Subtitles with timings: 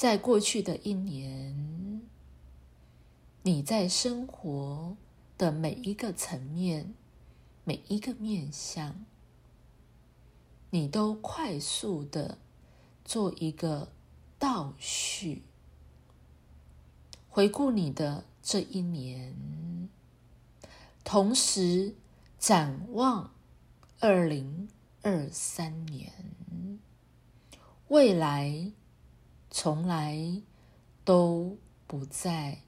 [0.00, 2.00] 在过去的一年，
[3.42, 4.96] 你在生活
[5.36, 6.94] 的每一个层面、
[7.64, 9.04] 每一个面向，
[10.70, 12.38] 你都快速的
[13.04, 13.92] 做一个
[14.38, 15.42] 倒叙，
[17.28, 19.36] 回顾你的这一年，
[21.04, 21.94] 同时
[22.38, 23.34] 展望
[23.98, 24.70] 二零
[25.02, 26.10] 二三年，
[27.88, 28.72] 未来
[29.50, 30.42] 从来
[31.04, 32.62] 都不在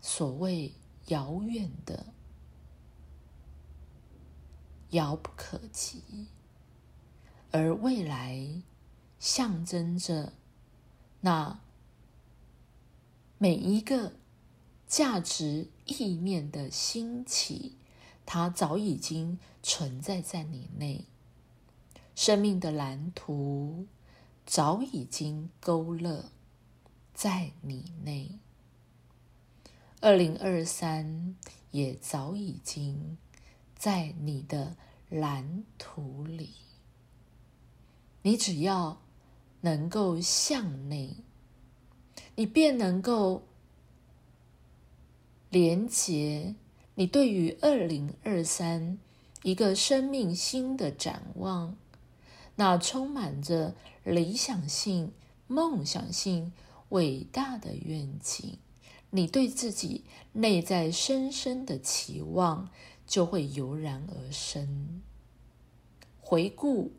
[0.00, 0.74] 所谓
[1.06, 2.06] 遥远的、
[4.90, 6.26] 遥不可及。
[7.52, 8.62] 而未来
[9.18, 10.34] 象征着
[11.20, 11.60] 那
[13.38, 14.12] 每一个
[14.86, 17.76] 价值意念的兴起，
[18.26, 21.06] 它早已经存在在你内，
[22.14, 23.86] 生命的蓝图
[24.46, 26.30] 早已经勾勒
[27.12, 28.38] 在你内，
[30.00, 31.36] 二零二三
[31.72, 33.18] 也早已经
[33.74, 34.76] 在你的
[35.08, 36.50] 蓝图里。
[38.22, 39.02] 你只要
[39.62, 41.16] 能够向内，
[42.36, 43.42] 你便能够
[45.50, 46.54] 连接
[46.94, 48.98] 你对于二零二三
[49.42, 51.76] 一个生命新的展望，
[52.56, 55.12] 那充满着理想性、
[55.46, 56.52] 梦想性、
[56.90, 58.58] 伟大的愿景，
[59.10, 62.68] 你对自己内在深深的期望
[63.06, 65.00] 就会油然而生。
[66.20, 66.92] 回顾。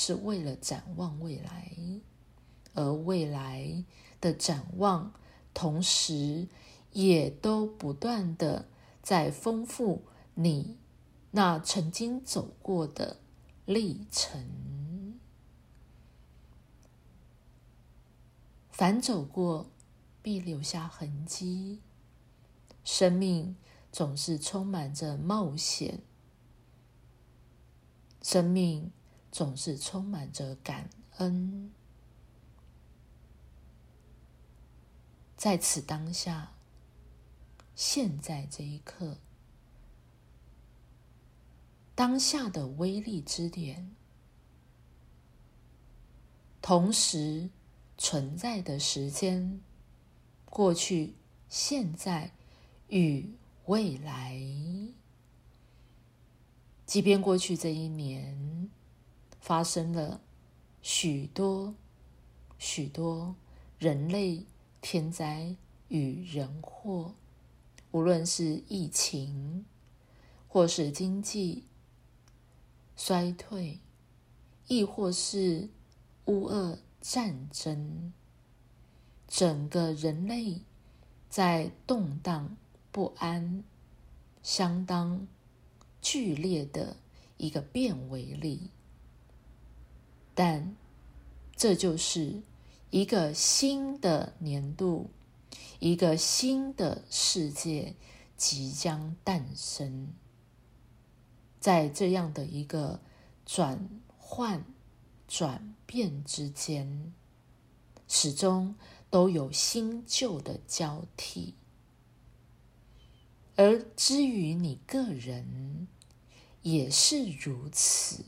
[0.00, 1.72] 是为了展望未来，
[2.72, 3.84] 而未来
[4.20, 5.12] 的展望，
[5.52, 6.46] 同时
[6.92, 8.68] 也都不断的
[9.02, 10.02] 在丰富
[10.34, 10.76] 你
[11.32, 13.16] 那曾经走过的
[13.68, 15.20] 历程。
[18.70, 19.70] 凡走过，
[20.22, 21.82] 必留下痕迹。
[22.82, 23.56] 生命
[23.92, 26.00] 总是充满着冒险，
[28.22, 28.90] 生命。
[29.30, 31.70] 总是充满着感恩，
[35.36, 36.52] 在此当下，
[37.76, 39.18] 现在这一刻，
[41.98, 43.90] 当下的威力之点，
[46.62, 47.50] 同时
[47.96, 49.60] 存在的时间，
[50.44, 51.14] 过去、
[51.48, 52.30] 现在
[52.86, 53.28] 与
[53.66, 54.40] 未来，
[56.86, 58.70] 即便过去这一年。
[59.40, 60.20] 发生了
[60.82, 61.74] 许多
[62.58, 63.34] 许多
[63.78, 64.46] 人类
[64.80, 65.56] 天灾
[65.88, 67.14] 与人祸，
[67.90, 69.64] 无论是疫情，
[70.46, 71.64] 或是经济
[72.98, 73.78] 衰退，
[74.66, 75.68] 亦或是
[76.24, 78.12] 乌俄战争，
[79.28, 80.62] 整个人类
[81.30, 82.56] 在动荡
[82.90, 83.62] 不安、
[84.42, 85.28] 相当
[86.02, 86.96] 剧烈的
[87.36, 88.70] 一个变为力。
[90.34, 90.76] 但
[91.56, 92.42] 这就是
[92.90, 95.08] 一个新的年度，
[95.78, 97.94] 一个新的世界
[98.36, 100.08] 即将诞生。
[101.60, 103.00] 在这样的一个
[103.44, 104.64] 转换、
[105.26, 107.12] 转变之间，
[108.06, 108.76] 始终
[109.10, 111.54] 都有新旧的交替。
[113.56, 115.88] 而至于你个人，
[116.62, 118.24] 也是如此。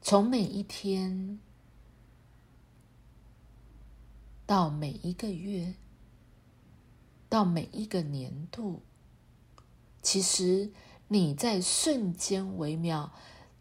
[0.00, 1.40] 从每一天
[4.46, 5.74] 到每一个月，
[7.28, 8.82] 到每一个年度，
[10.02, 10.72] 其实
[11.08, 13.12] 你在瞬间微妙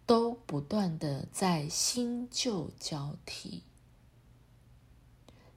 [0.06, 3.64] 都不断的在新旧交替，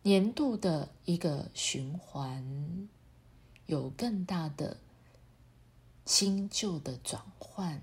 [0.03, 2.89] 年度的一个循环，
[3.67, 4.79] 有更大的
[6.05, 7.83] 新旧的转换。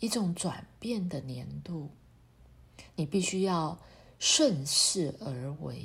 [0.00, 1.90] 一种转变的年度，
[2.96, 3.78] 你必须要
[4.18, 5.80] 顺势而为，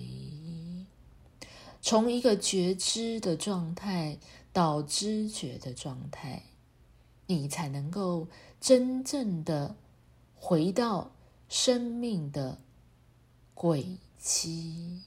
[1.90, 4.20] 从一个觉知的状态
[4.52, 6.44] 到知觉的状态，
[7.28, 8.28] 你才能够
[8.60, 9.78] 真正的
[10.36, 11.14] 回到
[11.48, 12.60] 生命的
[13.54, 15.04] 轨迹。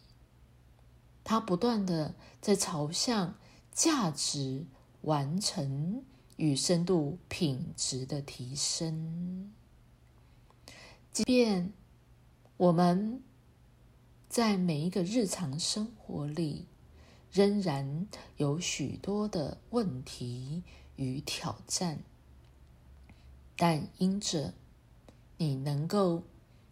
[1.23, 3.35] 它不断的在朝向
[3.75, 4.65] 价值
[5.03, 6.03] 完成。
[6.37, 9.53] 与深度品质的提升，
[11.13, 11.75] 即便
[12.57, 13.23] 我们
[14.27, 16.67] 在每一个日常生活里
[17.33, 18.07] 仍然
[18.37, 20.63] 有许多的问题
[20.97, 22.01] 与挑战，
[23.57, 24.53] 但因着
[25.37, 26.25] 你能够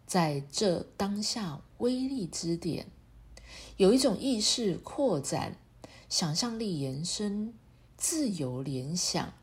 [0.05, 2.87] 在这当下威力之点，
[3.77, 5.55] 有一种意识扩展、
[6.09, 7.53] 想象力延伸、
[7.95, 9.33] 自由联想，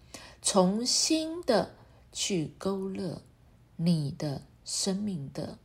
[0.42, 1.74] 重新的
[2.12, 3.22] 去勾勒
[3.76, 5.58] 你的生命的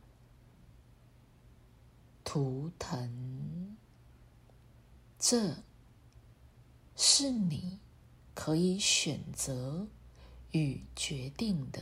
[2.24, 3.76] 图腾。
[5.24, 5.58] 这
[6.96, 7.78] 是你
[8.34, 9.86] 可以选择
[10.50, 11.80] 与决定的，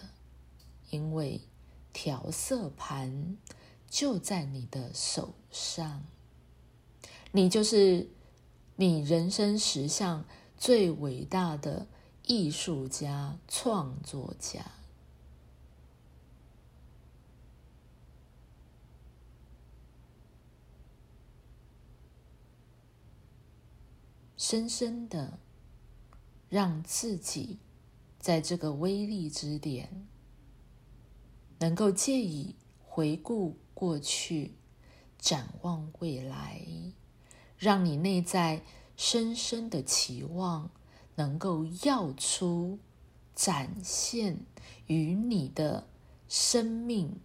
[0.91, 1.41] 因为。
[1.93, 3.37] 调色盘
[3.89, 6.05] 就在你的手上，
[7.33, 8.09] 你就是
[8.77, 10.25] 你人生实相
[10.57, 11.89] 最伟大的
[12.25, 14.65] 艺术家、创作家。
[24.43, 25.39] 深深的
[26.49, 27.59] 让自己
[28.19, 30.09] 在这个威力之点。
[31.59, 34.55] 能够借以回顾过去，
[35.19, 36.63] 展望未来，
[37.59, 38.63] 让你内在
[38.97, 40.71] 深深的期望
[41.17, 42.79] 能够耀出、
[43.35, 44.39] 展现
[44.87, 45.87] 与你的
[46.31, 47.21] 生命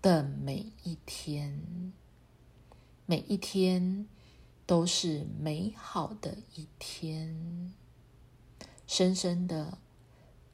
[0.00, 1.92] 的每一天，
[3.04, 4.08] 每一天
[4.66, 7.72] 都是美好的一天。
[8.86, 9.78] 深深的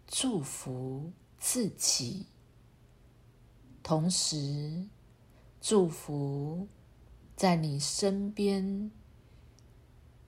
[0.06, 2.26] 祝福自己。
[3.82, 4.87] 同时，
[5.61, 6.69] 祝福
[7.35, 8.93] 在你身边、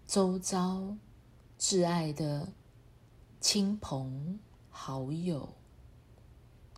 [0.06, 0.96] 周遭
[1.58, 2.52] 挚爱的
[3.40, 4.40] 亲朋
[4.70, 5.54] 好友，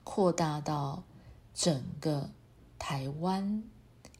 [0.04, 1.04] 扩大到
[1.54, 2.30] 整个
[2.78, 3.64] 台湾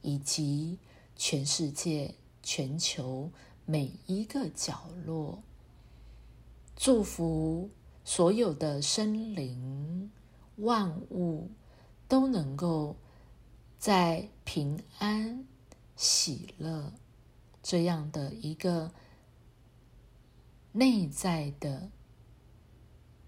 [0.01, 0.79] 以及
[1.15, 2.15] 全世界、
[2.47, 3.33] 全球
[3.65, 5.43] 每一个角落。
[6.77, 7.71] 祝福
[8.05, 10.11] 所有的生灵、
[10.57, 11.51] 万物。
[12.09, 12.97] 都能够
[13.79, 15.45] 在平安、
[15.97, 16.93] 喜乐
[17.63, 18.93] 这样的一个
[20.73, 21.91] 内在的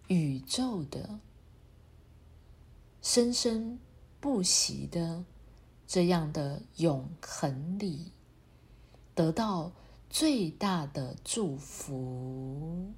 [0.06, 1.18] 宇宙的
[3.02, 3.78] 生生
[4.20, 5.24] 不息的
[5.86, 8.12] 这样的永恒里，
[9.18, 9.72] 得到
[10.08, 12.92] 最大的祝福。